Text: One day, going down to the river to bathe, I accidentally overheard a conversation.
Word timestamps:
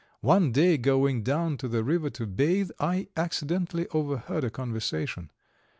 One 0.21 0.51
day, 0.51 0.79
going 0.79 1.21
down 1.21 1.57
to 1.57 1.67
the 1.67 1.83
river 1.83 2.09
to 2.09 2.25
bathe, 2.25 2.71
I 2.79 3.09
accidentally 3.15 3.85
overheard 3.89 4.43
a 4.43 4.49
conversation. 4.49 5.29